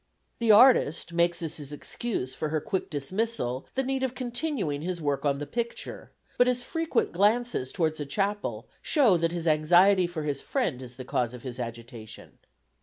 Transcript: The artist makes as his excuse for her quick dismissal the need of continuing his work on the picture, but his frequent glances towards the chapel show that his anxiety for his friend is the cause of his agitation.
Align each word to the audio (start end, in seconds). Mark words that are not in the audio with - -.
The 0.39 0.51
artist 0.51 1.13
makes 1.13 1.43
as 1.43 1.57
his 1.57 1.71
excuse 1.71 2.33
for 2.33 2.49
her 2.49 2.59
quick 2.59 2.89
dismissal 2.89 3.67
the 3.75 3.83
need 3.83 4.01
of 4.01 4.15
continuing 4.15 4.81
his 4.81 4.99
work 4.99 5.25
on 5.25 5.37
the 5.37 5.45
picture, 5.45 6.09
but 6.39 6.47
his 6.47 6.63
frequent 6.63 7.11
glances 7.11 7.71
towards 7.71 7.99
the 7.99 8.05
chapel 8.07 8.67
show 8.81 9.15
that 9.17 9.31
his 9.31 9.45
anxiety 9.45 10.07
for 10.07 10.23
his 10.23 10.41
friend 10.41 10.81
is 10.81 10.95
the 10.95 11.05
cause 11.05 11.35
of 11.35 11.43
his 11.43 11.59
agitation. 11.59 12.39